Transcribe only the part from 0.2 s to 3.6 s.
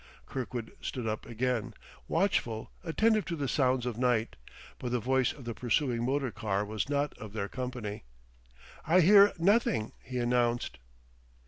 Kirkwood stood up again, watchful, attentive to the